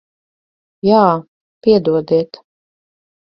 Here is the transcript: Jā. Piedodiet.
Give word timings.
Jā. 0.87 1.01
Piedodiet. 1.67 2.41